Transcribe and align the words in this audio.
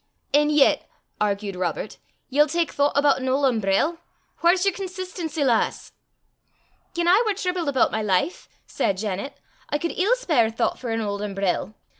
"An' 0.33 0.49
yet," 0.49 0.89
argued 1.19 1.55
Robert, 1.55 1.99
"ye'll 2.27 2.47
tak 2.47 2.71
thoucht 2.71 2.97
aboot 2.97 3.17
an 3.19 3.29
auld 3.29 3.45
umbrell? 3.45 3.99
Whaur's 4.41 4.65
yer 4.65 4.71
consistency, 4.71 5.43
lass?" 5.43 5.91
"Gien 6.95 7.07
I 7.07 7.21
war 7.23 7.35
tribled 7.35 7.69
aboot 7.69 7.91
my 7.91 8.01
life," 8.01 8.49
said 8.65 8.97
Janet, 8.97 9.39
"I 9.69 9.77
cud 9.77 9.93
ill 9.95 10.15
spare 10.15 10.49
thoucht 10.49 10.79
for 10.79 10.89
an 10.89 11.01
auld 11.01 11.21
umbrell. 11.21 11.75